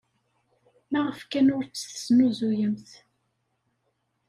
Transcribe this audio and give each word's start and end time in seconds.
Maɣef 0.91 1.19
kan 1.31 1.47
ur 1.57 1.63
tt-tesnuzuyemt? 1.65 2.89